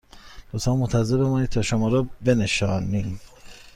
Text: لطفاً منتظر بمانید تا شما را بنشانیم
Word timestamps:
لطفاً 0.53 0.71
منتظر 0.75 1.17
بمانید 1.17 1.49
تا 1.49 1.61
شما 1.61 1.89
را 1.89 2.07
بنشانیم 2.21 3.19